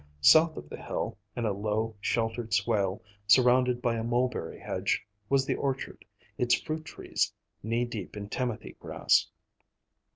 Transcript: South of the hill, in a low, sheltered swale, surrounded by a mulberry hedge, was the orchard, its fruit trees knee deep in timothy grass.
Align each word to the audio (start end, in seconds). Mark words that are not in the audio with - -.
South 0.19 0.57
of 0.57 0.67
the 0.67 0.81
hill, 0.81 1.15
in 1.35 1.45
a 1.45 1.53
low, 1.53 1.95
sheltered 2.01 2.55
swale, 2.55 3.03
surrounded 3.27 3.83
by 3.83 3.95
a 3.95 4.03
mulberry 4.03 4.57
hedge, 4.59 5.05
was 5.29 5.45
the 5.45 5.53
orchard, 5.53 6.03
its 6.39 6.59
fruit 6.59 6.83
trees 6.83 7.31
knee 7.61 7.85
deep 7.85 8.17
in 8.17 8.27
timothy 8.27 8.75
grass. 8.79 9.29